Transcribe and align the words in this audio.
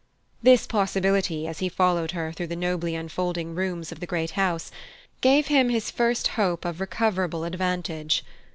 This 0.41 0.65
possibility, 0.65 1.45
as 1.45 1.59
he 1.59 1.69
followed 1.69 2.09
her 2.13 2.31
through 2.31 2.47
the 2.47 2.55
nobly 2.55 2.95
unfolding 2.95 3.53
rooms 3.53 3.91
of 3.91 3.99
the 3.99 4.07
great 4.07 4.31
house, 4.31 4.71
gave 5.21 5.45
him 5.45 5.69
his 5.69 5.91
first 5.91 6.29
hope 6.29 6.65
of 6.65 6.79
recoverable 6.81 7.43
advantage. 7.43 8.25